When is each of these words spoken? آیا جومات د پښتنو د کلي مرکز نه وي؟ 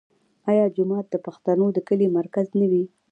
آیا 0.51 0.65
جومات 0.75 1.05
د 1.09 1.15
پښتنو 1.25 1.65
د 1.73 1.77
کلي 1.87 2.07
مرکز 2.17 2.47
نه 2.59 2.65
وي؟ 2.71 2.83